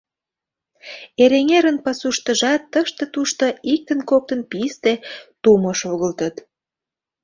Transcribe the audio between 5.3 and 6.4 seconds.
тумо шогылтыт.